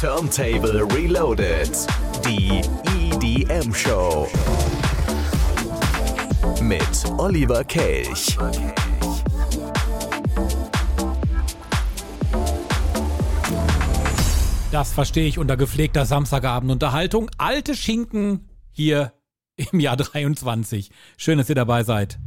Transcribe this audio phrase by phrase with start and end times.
[0.00, 1.86] Turntable Reloaded.
[2.24, 2.62] Die
[2.96, 4.26] EDM Show.
[6.62, 6.80] Mit
[7.18, 8.38] Oliver Kelch.
[14.72, 17.30] Das verstehe ich unter gepflegter Samstagabendunterhaltung.
[17.36, 19.12] Alte Schinken hier
[19.56, 20.90] im Jahr 23.
[21.18, 22.18] Schön, dass ihr dabei seid.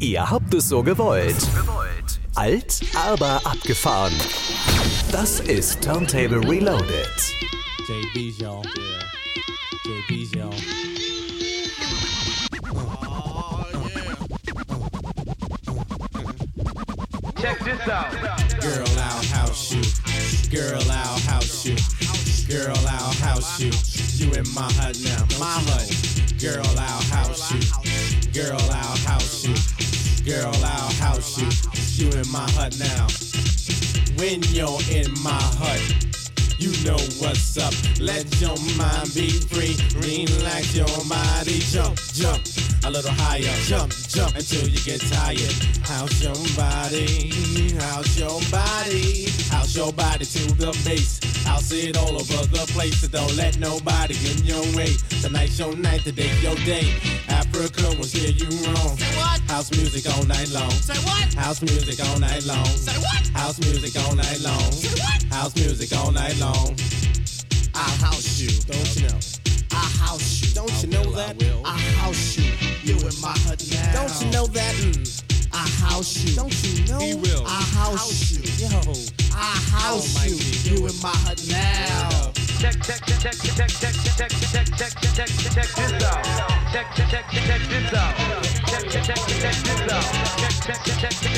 [0.00, 1.36] Ihr habt es so gewollt.
[2.34, 4.14] Alt, aber abgefahren.
[5.20, 7.06] Das ist Turntable Reloaded.
[7.86, 8.64] JB's, y'all.
[8.74, 9.04] Yeah.
[9.84, 10.50] JB's, y'all.
[17.38, 18.10] Check this out.
[18.62, 19.82] Girl, I'll house you.
[20.50, 21.76] Girl, I'll house you.
[22.48, 23.72] Girl, I'll house you.
[24.16, 25.26] You in my hut now.
[25.38, 26.40] My hut.
[26.40, 28.32] Girl, I'll house you.
[28.32, 29.89] Girl, I'll house you.
[30.24, 31.48] Girl, I'll house you.
[32.04, 33.06] You in my hut now.
[34.18, 36.09] When you're in my hut,
[36.60, 37.72] you know what's up.
[37.98, 39.76] Let your mind be free.
[39.96, 41.58] Relax your body.
[41.72, 42.44] Jump, jump.
[42.84, 43.56] A little higher.
[43.64, 45.52] Jump, jump until you get tired.
[45.84, 47.30] House your body.
[47.80, 49.26] House your body.
[49.48, 51.20] House your body to the base.
[51.46, 53.00] I'll see it all over the place.
[53.00, 54.94] So don't let nobody get in your way.
[55.22, 56.94] Tonight's your night, today's your day.
[57.28, 58.96] Africa will steer you wrong.
[58.96, 59.40] Say what?
[59.50, 60.70] House music all night long.
[60.70, 61.32] Say what?
[61.34, 62.64] House music all night long.
[62.66, 63.26] Say what?
[63.34, 64.72] House music all night long.
[64.72, 65.22] Say what?
[65.34, 66.49] House music all night long.
[67.74, 68.50] I'll house you.
[68.66, 69.18] Don't you know?
[69.70, 70.54] I house you.
[70.54, 71.36] Don't you know that?
[71.64, 72.52] I house you.
[72.82, 73.92] You in my hut now.
[73.92, 74.74] Don't you know that?
[74.74, 75.22] Mm.
[75.52, 76.34] I house you.
[76.34, 76.98] Don't you know?
[76.98, 77.44] He will.
[77.46, 78.42] I house, you.
[78.66, 78.80] Yo.
[79.34, 80.34] I house you.
[80.70, 82.32] You in my hut now.
[82.58, 86.24] Check, check, check, check, check, check, check, check, check, check, check, check this out.
[86.72, 88.14] Check, check, check, check this out.
[88.66, 90.04] Check, check, check, check this out.
[90.38, 91.29] Check, check, check, check, check, check, check,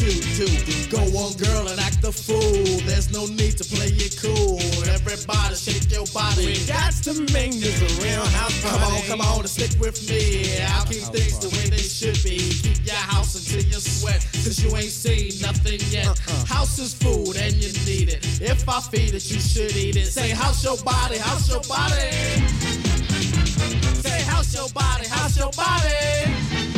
[0.00, 0.48] you do.
[0.90, 2.64] Go on, girl, and act the fool.
[2.86, 4.60] There's no need to play it cool.
[4.88, 6.46] Everybody shake your body.
[6.46, 8.78] We got to make this a real house party.
[8.78, 10.56] Come on, come on, and stick with me.
[10.64, 12.38] I'll keep things the way they should be.
[12.38, 14.26] Keep your house until you sweat.
[14.44, 16.06] Cause you ain't seen nothing yet.
[16.06, 16.44] Uh-uh.
[16.46, 18.24] House is food and you need it.
[18.40, 20.06] If I feed it, you should eat it.
[20.06, 22.10] Say, house your body, house your body.
[24.02, 26.73] Say, house your body, house your body.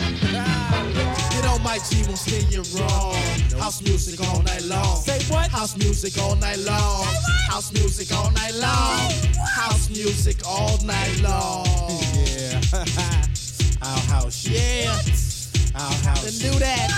[1.67, 3.13] My G won't steer you wrong.
[3.59, 5.03] House music all night long.
[5.03, 5.51] Say what?
[5.51, 7.05] House music all night long.
[7.51, 9.11] House music all night long.
[9.53, 11.67] House music all night long.
[12.15, 12.61] Yeah.
[13.83, 14.47] I'll house.
[14.47, 14.95] Yeah.
[15.75, 16.53] I'll house you.
[16.53, 16.89] do that.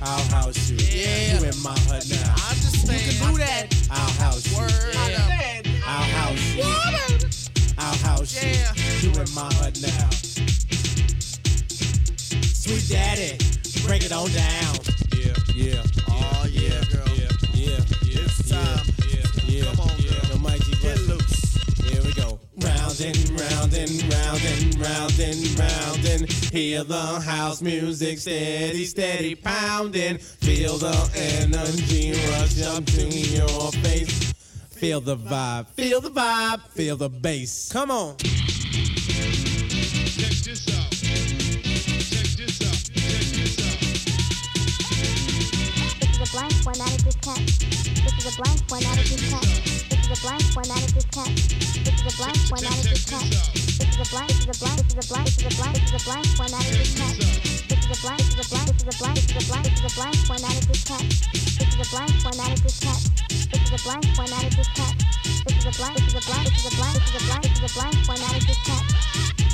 [0.00, 0.76] I'll house you.
[0.76, 1.40] Yeah.
[1.40, 2.34] You in my hut now.
[2.38, 3.02] I understand.
[3.02, 3.66] You can do that.
[3.90, 4.58] I'll house you.
[4.58, 4.94] Word.
[5.10, 5.62] Yeah.
[5.84, 6.62] I'll house you.
[7.76, 9.10] I'll house you.
[9.10, 10.08] You in my hut now.
[12.68, 14.74] Sweet daddy, break it on down.
[15.14, 15.82] Yeah, yeah.
[16.08, 17.08] Oh yeah, girl.
[17.16, 18.24] Yeah, yeah, yeah.
[18.24, 18.86] It's time.
[19.08, 19.64] Yeah, yeah.
[19.64, 20.24] Come on, girl.
[20.32, 21.56] The mighty get loose.
[21.84, 22.40] Here we go.
[22.58, 28.84] Round and round and round and round and round and hear the house music steady,
[28.84, 30.18] steady pounding.
[30.18, 34.32] Feel the energy rush up to your face.
[34.70, 37.72] Feel the vibe, feel the vibe, feel the bass.
[37.72, 38.16] Come on.
[38.18, 38.30] Check
[40.44, 40.77] this out.
[46.68, 47.48] Formatted diskette.
[48.04, 49.88] This is a blank formatted diskette.
[49.88, 51.32] This is a blank formatted diskette.
[51.80, 53.32] This is a blank formatted diskette.
[53.56, 54.28] This is a blank.
[54.28, 54.84] This is a blank.
[54.84, 55.24] This is a blank.
[55.24, 55.76] This is a blank.
[55.80, 57.16] This is a blank formatted diskette.
[57.68, 58.20] This is a blank.
[58.20, 58.68] This is a blank.
[58.68, 59.16] This is a blank.
[59.16, 59.64] This is a blank.
[59.64, 61.08] This is a blank formatted diskette.
[61.56, 63.04] This is a blank formatted diskette.
[63.48, 64.96] This is a blank formatted diskette.
[65.48, 65.96] This is a blank.
[65.96, 66.44] This is a blank.
[66.52, 67.00] This is a blank.
[67.00, 67.44] This is a blank.
[67.48, 69.47] This is a blank formatted diskette.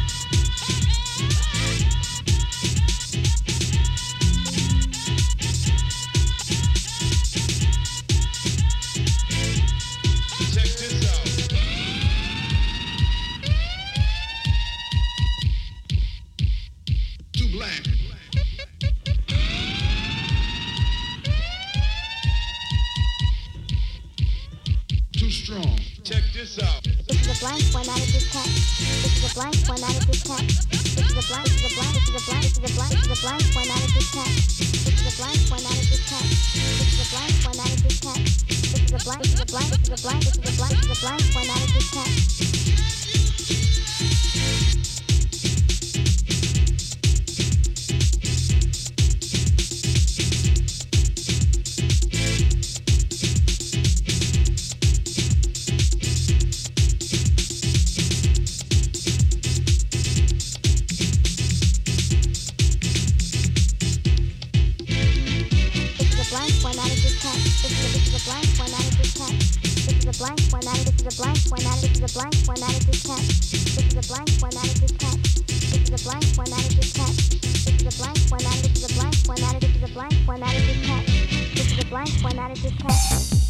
[68.24, 69.38] a blank formatted discount.
[69.62, 70.86] This is a blank formatted.
[70.86, 71.90] This is a blank formatted.
[71.90, 73.20] This is a blank formatted discount.
[73.20, 75.22] This is a blank formatted discount.
[75.46, 77.16] This is a blank formatted discount.
[77.16, 78.70] This is a blank formatted.
[78.70, 79.62] This is a blank formatted.
[79.62, 81.06] This is a blank formatted discount.
[81.54, 83.43] This is a blank formatted discount.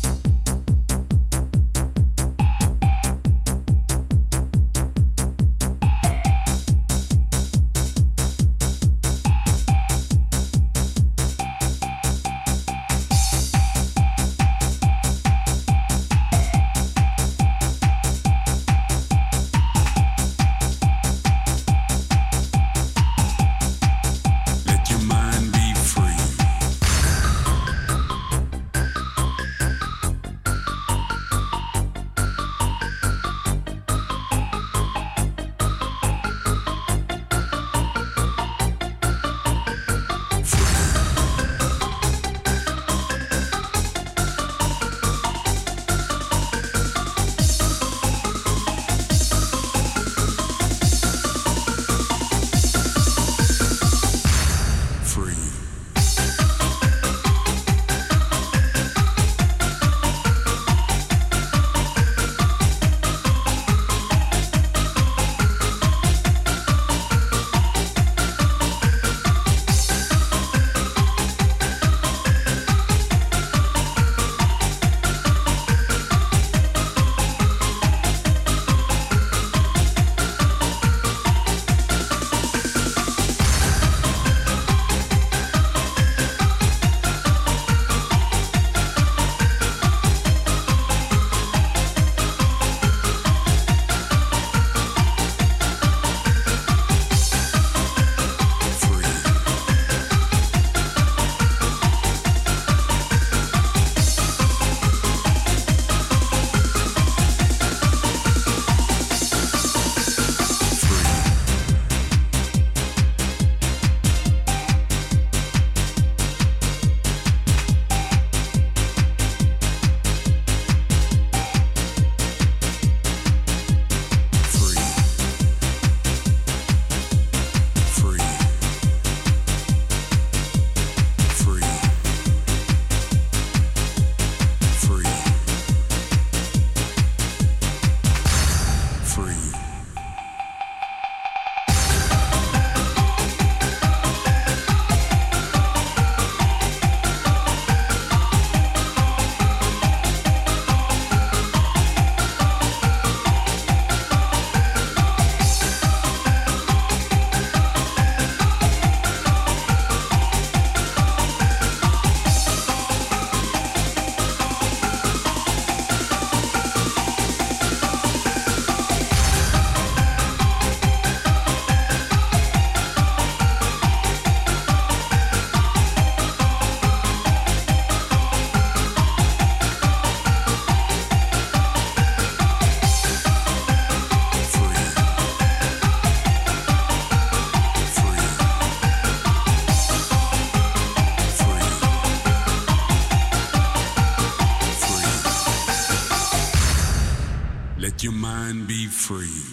[199.05, 199.45] Free.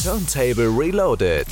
[0.00, 1.48] Turntable Reloaded.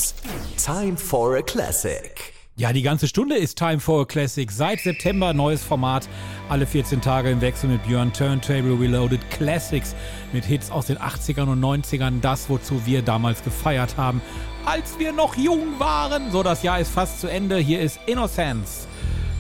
[0.57, 2.33] Time for a Classic.
[2.55, 4.49] Ja, die ganze Stunde ist Time for a Classic.
[4.53, 6.09] Seit September neues Format.
[6.49, 9.97] Alle 14 Tage im Wechsel mit Björn Turntable Reloaded Classics
[10.33, 12.21] mit Hits aus den 80ern und 90ern.
[12.21, 14.23] Das, wozu wir damals gefeiert haben,
[14.65, 16.31] als wir noch jung waren.
[16.31, 17.57] So, das Jahr ist fast zu Ende.
[17.59, 18.87] Hier ist Innocence.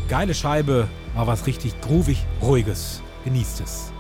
[0.08, 3.02] Geile Scheibe, mal was richtig groovig, ruhiges.
[3.24, 3.92] Genießt es.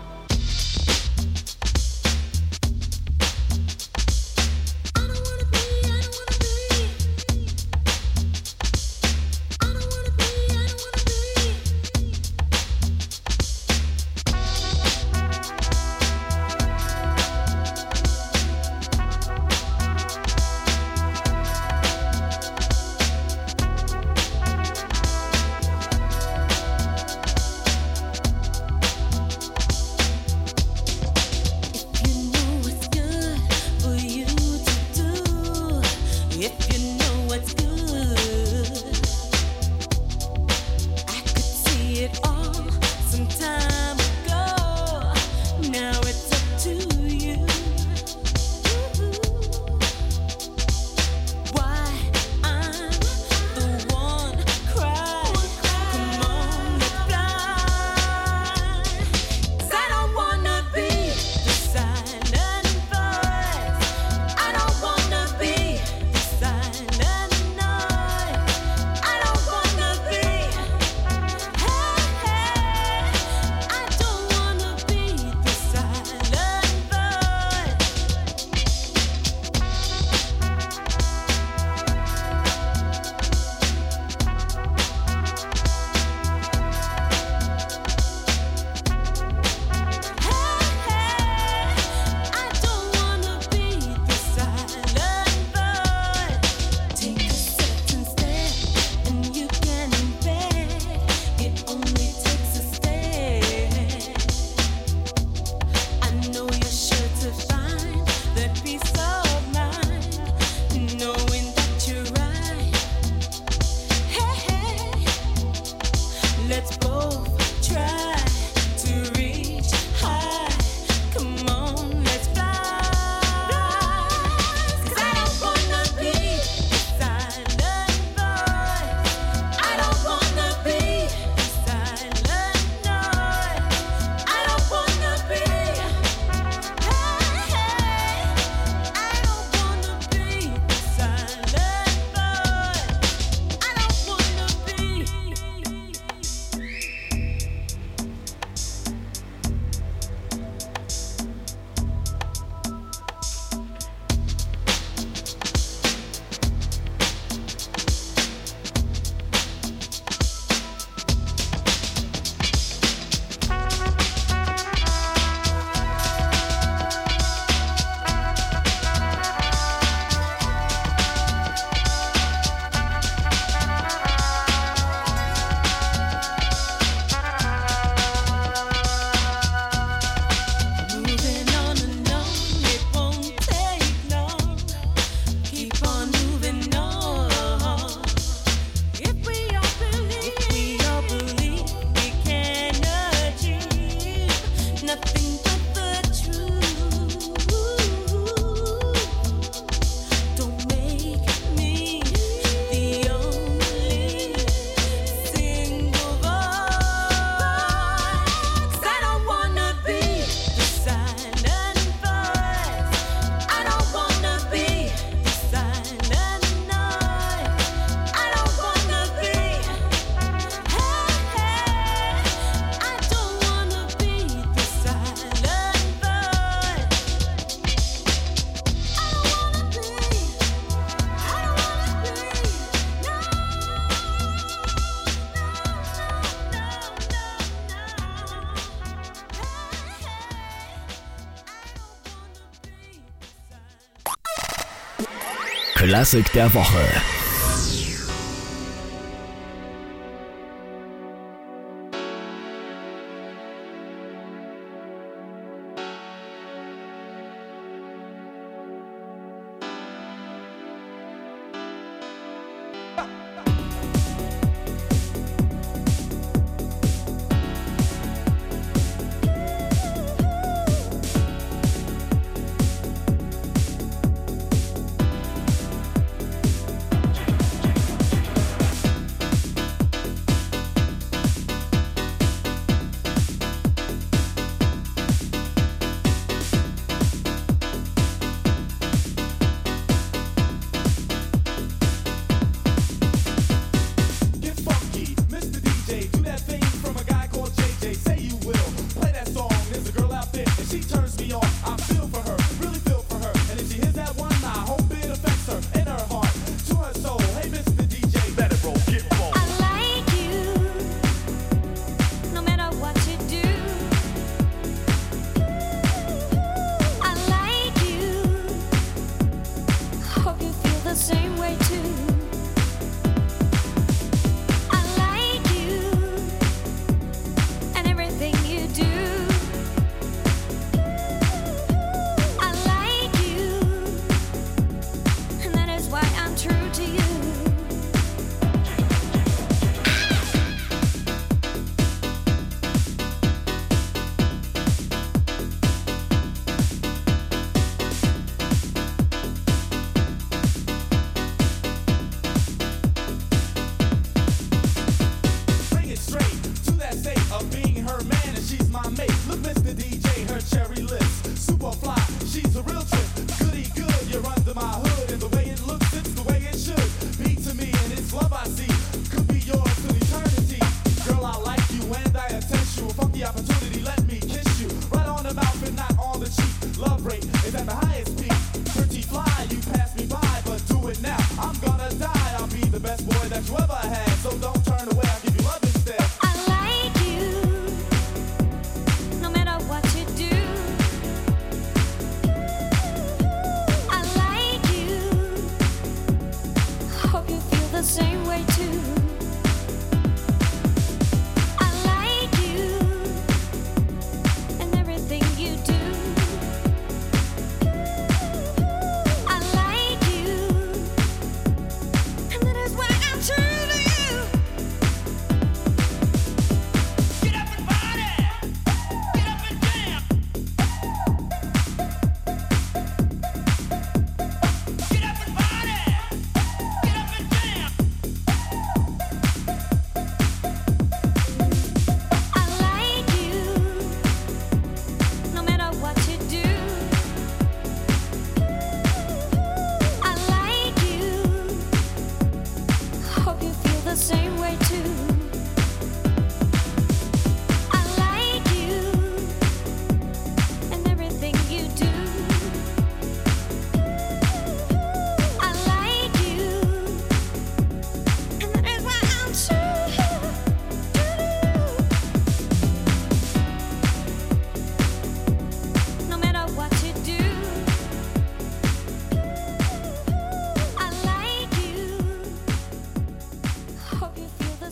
[245.96, 247.15] Classic der Woche.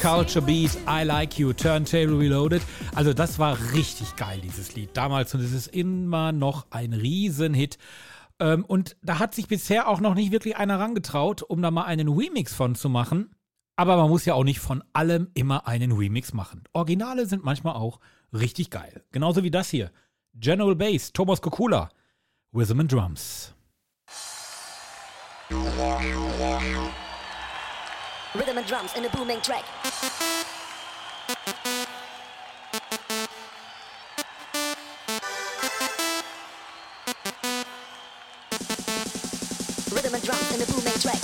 [0.05, 2.61] Culture Beat, I Like You, Turntable Reloaded.
[2.95, 5.35] Also das war richtig geil, dieses Lied damals.
[5.35, 7.79] Und es ist immer noch ein Riesenhit.
[8.39, 11.85] Ähm, und da hat sich bisher auch noch nicht wirklich einer rangetraut, um da mal
[11.85, 13.35] einen Remix von zu machen.
[13.77, 16.65] Aber man muss ja auch nicht von allem immer einen Remix machen.
[16.75, 17.99] Originale sind manchmal auch
[18.31, 19.05] richtig geil.
[19.11, 19.91] Genauso wie das hier.
[20.35, 21.89] General Bass, Thomas Kokula,
[22.53, 23.55] Rhythm and Drums.
[28.35, 29.65] Rhythm and drums in a booming track.
[39.93, 41.24] Rhythm and drums in a booming track.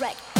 [0.00, 0.35] Right.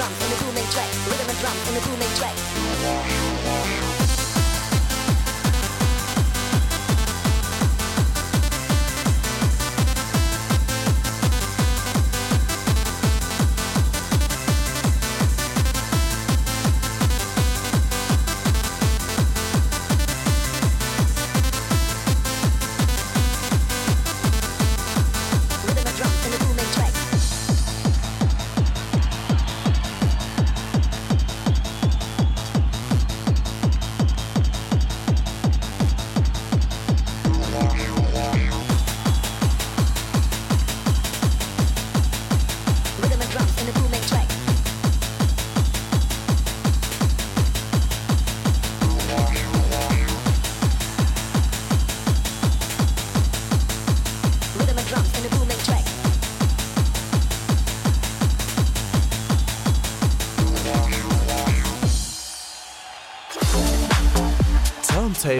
[0.00, 0.88] Drum on the booming track.
[1.08, 3.39] Rhythm and drum on the booming track.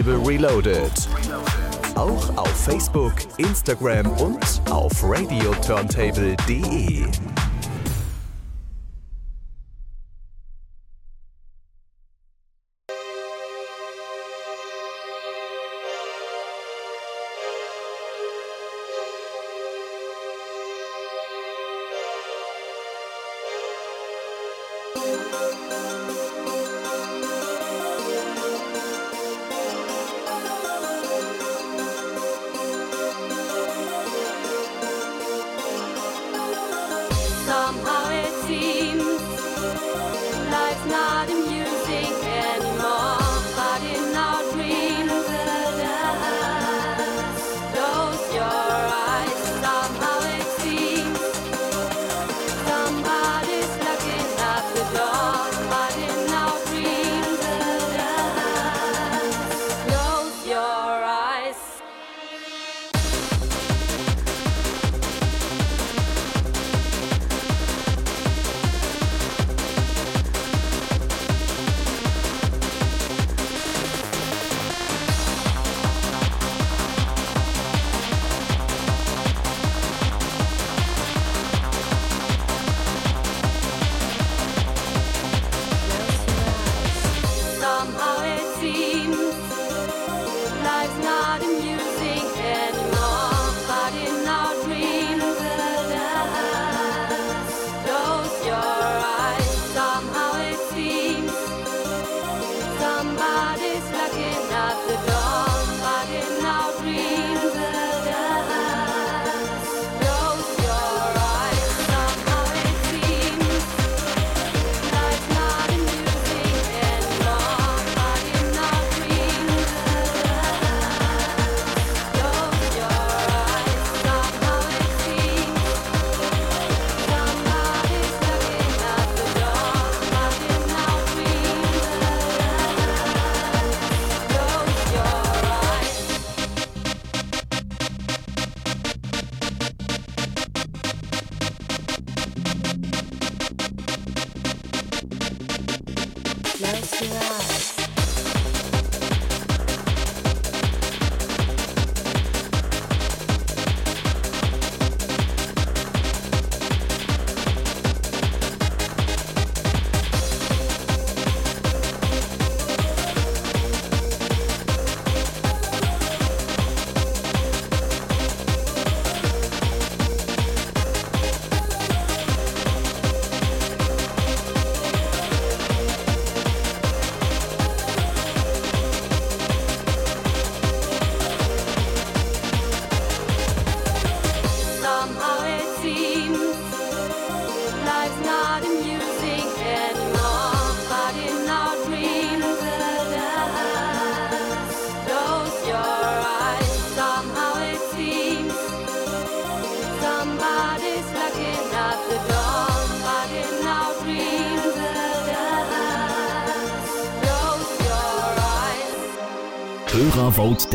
[0.01, 0.91] Turntable Reloaded.
[1.95, 7.05] Auch auf Facebook, Instagram und auf radioturntable.de.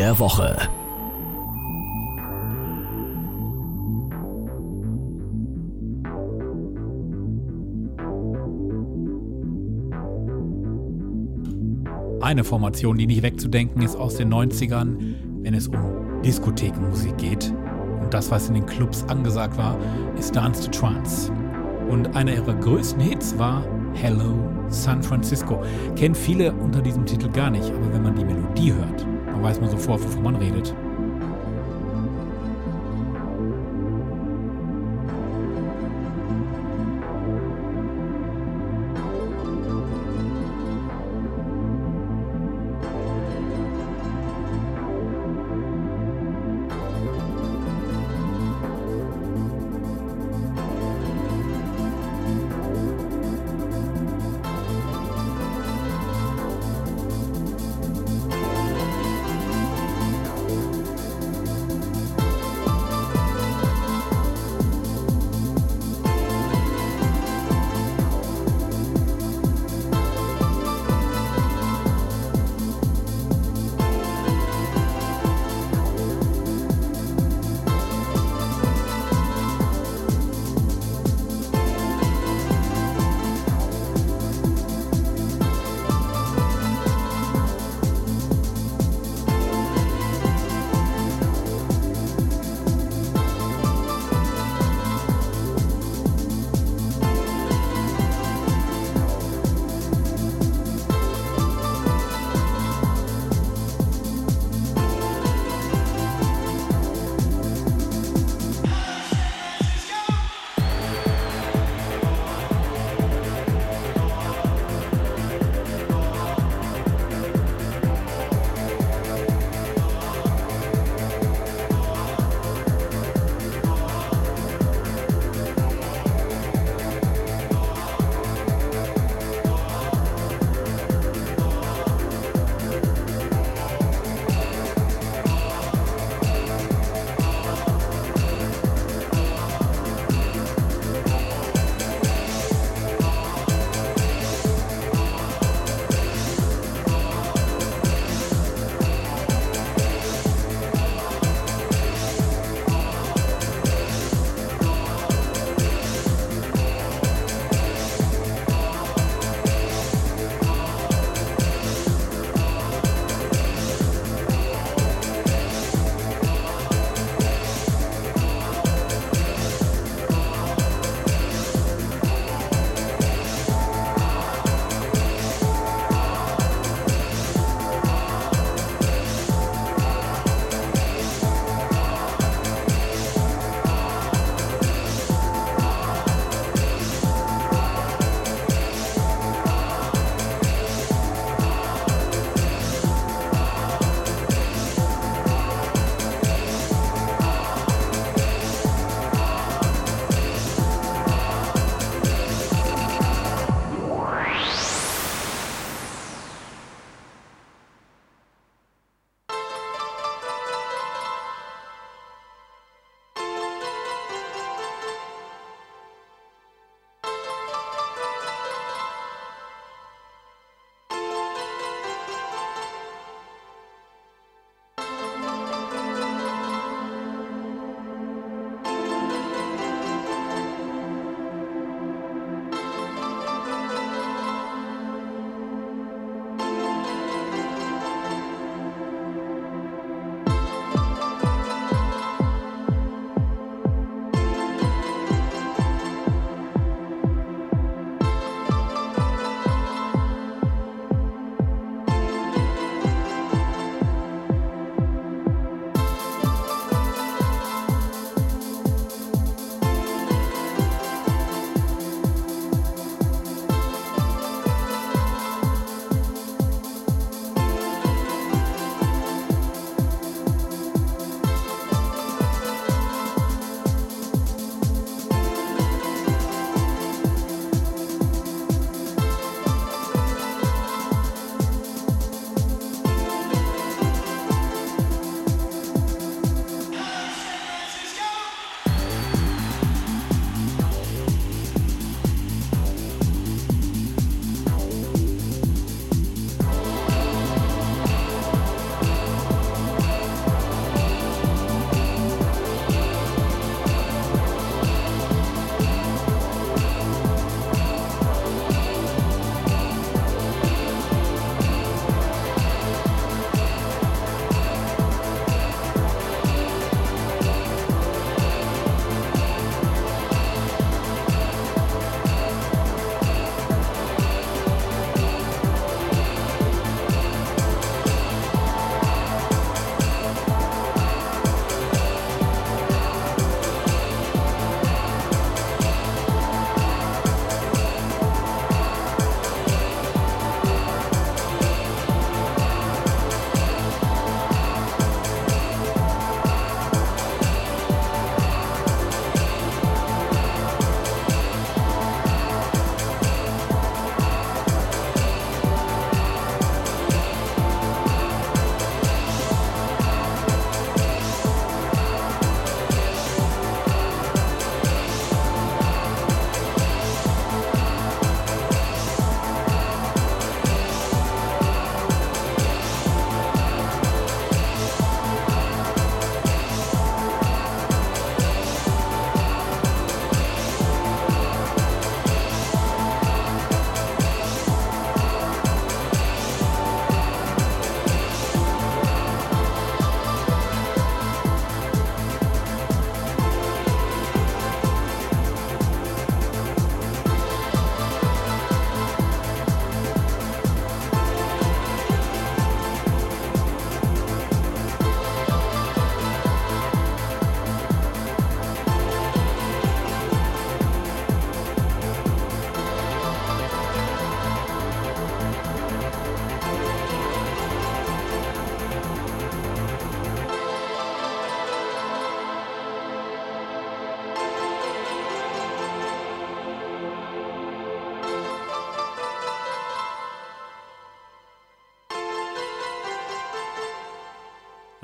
[0.06, 0.56] der Woche.
[12.20, 14.96] Eine Formation, die nicht wegzudenken ist aus den 90ern,
[15.42, 17.52] wenn es um Diskothekenmusik geht.
[18.00, 19.76] Und das, was in den Clubs angesagt war,
[20.16, 21.32] ist Dance to Trance.
[21.90, 23.64] Und einer ihrer größten Hits war
[23.94, 24.38] Hello
[24.68, 25.64] San Francisco.
[25.96, 29.04] Kennen viele unter diesem Titel gar nicht, aber wenn man die Melodie hört,
[29.36, 30.74] dann weiß man sofort, wovon man redet.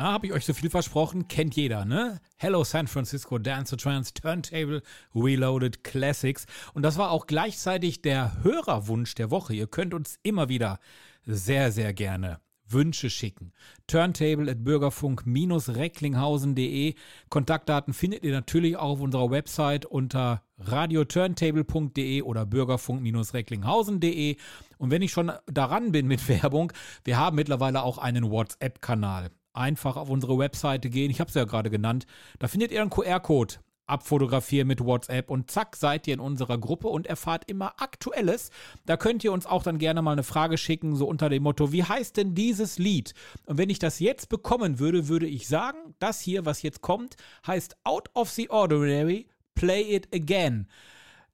[0.04, 1.28] Ah, habe ich euch so viel versprochen?
[1.28, 2.20] Kennt jeder, ne?
[2.36, 4.82] Hello San Francisco, Dance to Trance, Turntable,
[5.14, 6.44] Reloaded Classics.
[6.74, 9.54] Und das war auch gleichzeitig der Hörerwunsch der Woche.
[9.54, 10.80] Ihr könnt uns immer wieder
[11.24, 13.52] sehr, sehr gerne Wünsche schicken.
[13.86, 16.96] Turntable at bürgerfunk-recklinghausen.de.
[17.28, 24.36] Kontaktdaten findet ihr natürlich auch auf unserer Website unter radioturntable.de oder bürgerfunk-recklinghausen.de.
[24.78, 26.72] Und wenn ich schon daran bin mit Werbung,
[27.04, 29.30] wir haben mittlerweile auch einen WhatsApp-Kanal.
[29.54, 32.06] Einfach auf unsere Webseite gehen, ich habe es ja gerade genannt.
[32.38, 36.88] Da findet ihr einen QR-Code abfotografieren mit WhatsApp und zack, seid ihr in unserer Gruppe
[36.88, 38.50] und erfahrt immer Aktuelles.
[38.86, 41.72] Da könnt ihr uns auch dann gerne mal eine Frage schicken, so unter dem Motto,
[41.72, 43.12] wie heißt denn dieses Lied?
[43.46, 47.16] Und wenn ich das jetzt bekommen würde, würde ich sagen, das hier, was jetzt kommt,
[47.46, 50.68] heißt Out of the Ordinary, Play It Again.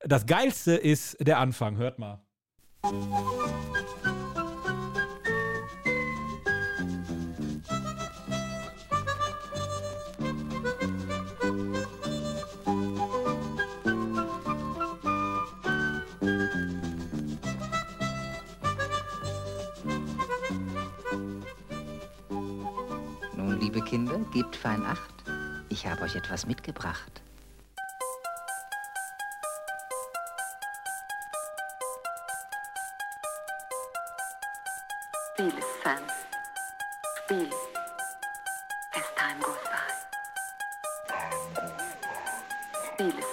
[0.00, 2.20] Das Geilste ist der Anfang, hört mal.
[2.85, 3.09] Nun,
[23.88, 25.24] Kinder, gebt fein Acht.
[25.70, 27.22] Ich habe euch etwas mitgebracht.
[35.38, 35.64] Feel it
[38.94, 39.79] as time goes by.
[42.98, 43.24] Feel it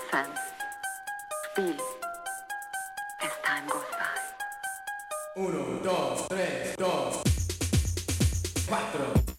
[3.19, 4.17] as time goes by.
[5.35, 7.21] Uno, dos, tres, dos,
[8.69, 9.34] cuatro.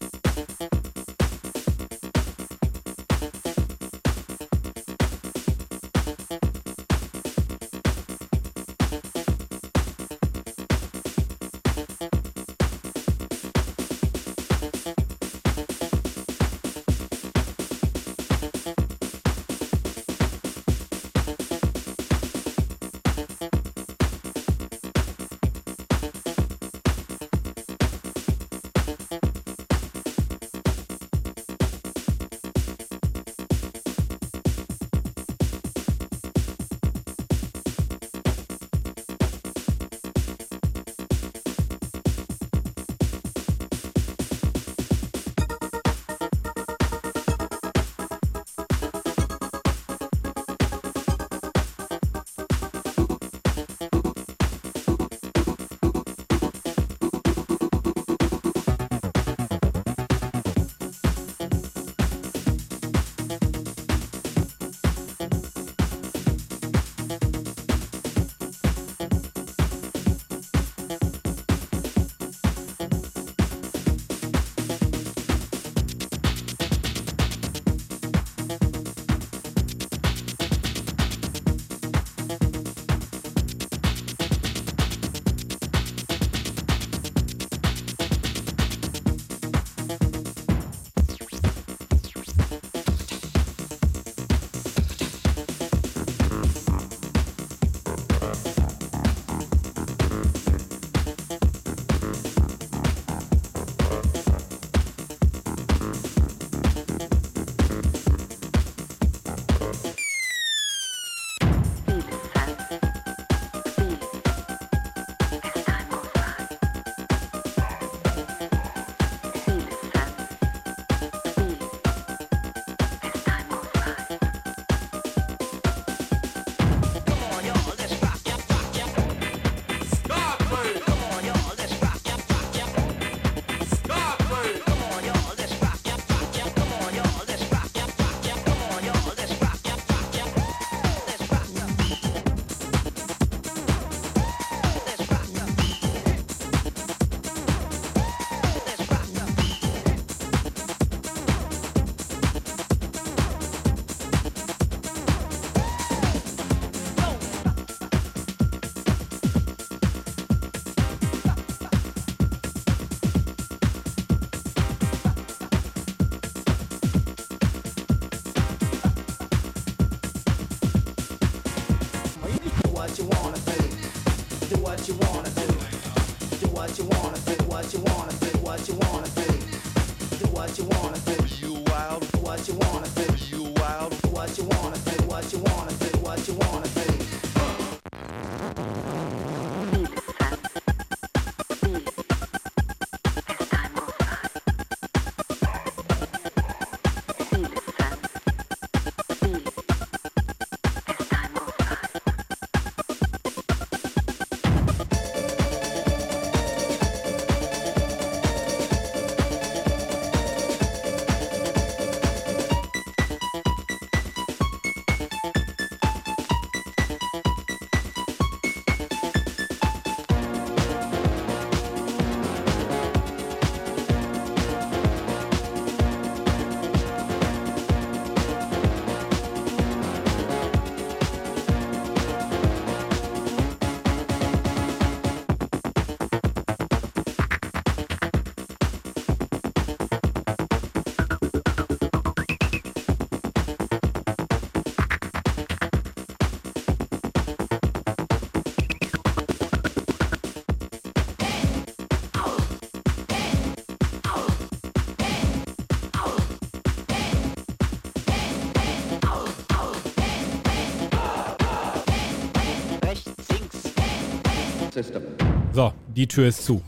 [265.97, 266.61] Die Tür ist zu.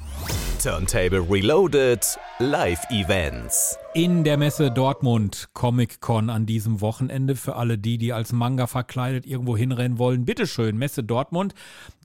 [0.62, 2.04] Turntable Reloaded
[2.40, 3.78] Live Events.
[3.94, 8.66] In der Messe Dortmund Comic Con an diesem Wochenende für alle die, die als Manga
[8.66, 10.26] verkleidet irgendwo hinrennen wollen.
[10.26, 11.54] Bitteschön, Messe Dortmund.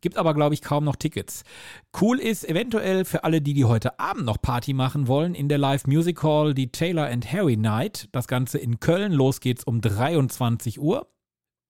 [0.03, 1.45] Gibt aber, glaube ich, kaum noch Tickets.
[1.99, 5.59] Cool ist eventuell für alle die, die heute Abend noch Party machen wollen, in der
[5.59, 8.09] Live Music Hall die Taylor and Harry Night.
[8.13, 9.13] Das Ganze in Köln.
[9.13, 11.09] Los geht's um 23 Uhr.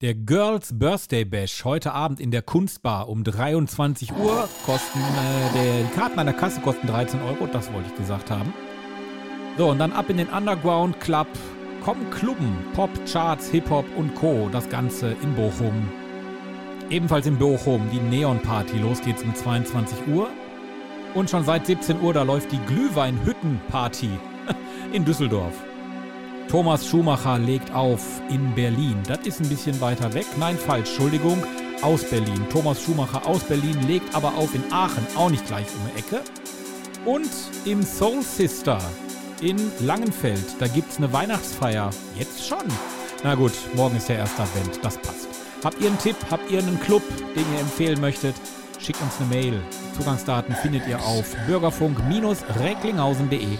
[0.04, 4.46] Der Girls Birthday Bash heute Abend in der Kunstbar um 23 Uhr.
[4.66, 8.52] Kosten, äh, die Karten an Kasse kosten 13 Euro, das wollte ich gesagt haben.
[9.56, 11.26] So, und dann ab in den Underground Club.
[11.82, 14.50] Komm Klubben, Pop, Charts, Hip-Hop und Co.
[14.52, 15.88] Das Ganze in Bochum.
[16.90, 18.76] Ebenfalls in Bochum die Neon Party.
[18.76, 20.28] Los geht's um 22 Uhr.
[21.14, 24.10] Und schon seit 17 Uhr, da läuft die Glühweinhütten-Party
[24.92, 25.54] in Düsseldorf.
[26.48, 28.96] Thomas Schumacher legt auf in Berlin.
[29.06, 30.26] Das ist ein bisschen weiter weg.
[30.38, 31.42] Nein, falsch, Entschuldigung.
[31.82, 32.46] Aus Berlin.
[32.50, 36.22] Thomas Schumacher aus Berlin legt aber auf in Aachen, auch nicht gleich um die Ecke.
[37.04, 37.30] Und
[37.64, 38.78] im Soul Sister
[39.40, 41.90] in Langenfeld, da gibt es eine Weihnachtsfeier.
[42.16, 42.64] Jetzt schon.
[43.22, 45.28] Na gut, morgen ist der erste Advent, das passt.
[45.62, 47.02] Habt ihr einen Tipp, habt ihr einen Club,
[47.34, 48.34] den ihr empfehlen möchtet?
[48.78, 49.60] Schickt uns eine Mail.
[49.96, 53.58] Zugangsdaten findet ihr auf bürgerfunk-recklinghausen.de.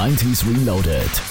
[0.00, 1.29] 90s Reloaded.